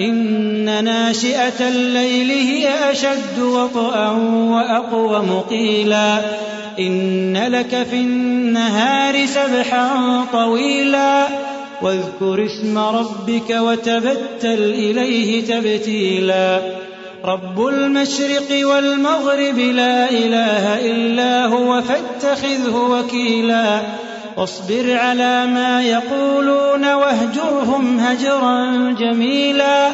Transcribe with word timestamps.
إن 0.00 0.84
ناشئة 0.84 1.68
الليل 1.68 2.30
هي 2.30 2.90
أشد 2.90 3.38
وطئا 3.38 4.08
وأقوم 4.50 5.40
قيلا 5.50 6.18
إن 6.78 7.36
لك 7.48 7.86
في 7.90 7.96
النهار 7.96 9.26
سبحا 9.26 10.24
طويلا. 10.32 11.26
واذكر 11.82 12.46
اسم 12.46 12.78
ربك 12.78 13.50
وتبتل 13.50 14.62
إليه 14.74 15.44
تبتيلا. 15.44 16.60
رب 17.24 17.66
المشرق 17.66 18.68
والمغرب 18.68 19.58
لا 19.58 20.10
إله 20.10 20.90
إلا 20.90 21.46
هو 21.46 21.82
فاتخذه 21.82 22.76
وكيلا. 22.76 23.80
واصبر 24.36 24.96
على 24.96 25.46
ما 25.46 25.82
يقولون 25.82 26.71
واهجرهم 27.72 28.00
هجرا 28.00 28.92
جميلا. 29.00 29.90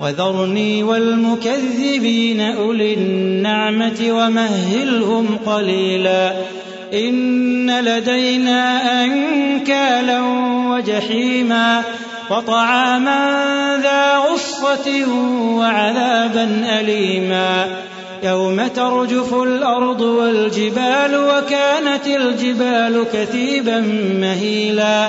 وذرني 0.00 0.82
والمكذبين 0.82 2.40
أولي 2.40 2.94
النعمة 2.94 3.98
ومهلهم 4.10 5.38
قليلا. 5.46 6.32
إن 6.94 7.70
لدينا 7.80 8.82
أنكالا 9.04 10.20
وجحيما. 10.70 11.82
وطعاما 12.30 13.40
ذا 13.82 14.16
غصة 14.16 15.12
وعذابا 15.58 16.64
أليما. 16.80 17.66
يوم 18.22 18.66
ترجف 18.66 19.34
الأرض 19.34 20.00
والجبال 20.00 21.16
وكانت 21.16 22.06
الجبال 22.06 23.04
كثيبا 23.12 23.80
مهيلا. 24.20 25.08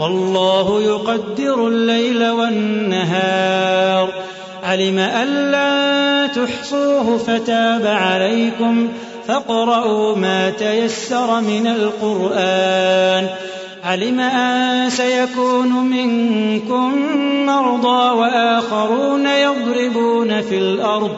والله 0.00 0.82
يقدر 0.82 1.68
الليل 1.68 2.30
والنهار. 2.30 4.08
علم 4.64 4.98
أن 4.98 5.26
لن 5.26 6.28
تحصوه 6.32 7.18
فتاب 7.18 7.86
عليكم 7.86 8.88
فاقرؤوا 9.28 10.16
ما 10.16 10.50
تيسر 10.50 11.40
من 11.40 11.66
القرآن. 11.66 13.28
علم 13.84 14.20
أن 14.20 14.90
سيكون 14.90 15.68
منكم 15.68 16.94
مرضى 17.46 18.18
وآخرون 18.18 19.26
يضربون 19.26 20.40
في 20.40 20.58
الأرض 20.58 21.10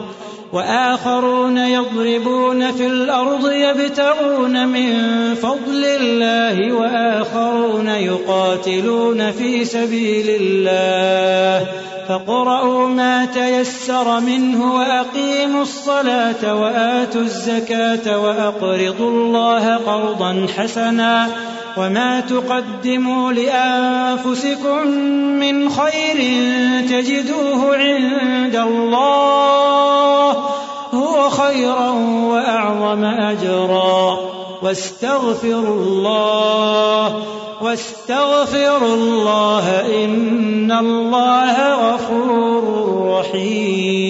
وآخرون 0.53 1.57
يضربون 1.57 2.71
في 2.71 2.87
الأرض 2.87 3.51
يبتغون 3.51 4.67
من 4.67 4.93
فضل 5.35 5.85
الله 5.85 6.73
وآخرون 6.73 7.87
يقاتلون 7.87 9.31
في 9.31 9.65
سبيل 9.65 10.25
الله 10.29 11.67
فاقرؤوا 12.07 12.87
ما 12.87 13.25
تيسر 13.25 14.19
منه 14.19 14.75
وأقيموا 14.75 15.61
الصلاة 15.61 16.61
وآتوا 16.61 17.21
الزكاة 17.21 18.19
وأقرضوا 18.19 19.09
الله 19.09 19.75
قرضا 19.75 20.47
حسنا 20.57 21.27
وما 21.77 22.19
تقدموا 22.19 23.31
لأنفسكم 23.31 24.87
من 25.39 25.69
خير 25.69 26.17
تجدوه 26.89 27.77
عند 27.77 28.55
الله 28.55 29.62
خيرا 31.41 31.89
وأعظم 32.31 33.03
أجرا. 33.03 34.17
واستغفروا 34.61 35.75
الله 35.75 37.15
واستغفروا 37.61 38.95
الله 38.95 39.65
إن 40.05 40.71
الله 40.71 41.55
غفور 41.93 42.63
رحيم. 43.19 44.02